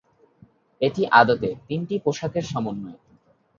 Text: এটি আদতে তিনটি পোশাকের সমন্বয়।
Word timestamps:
এটি 0.81 1.01
আদতে 1.11 1.49
তিনটি 1.67 1.95
পোশাকের 1.99 2.45
সমন্বয়। 2.51 2.99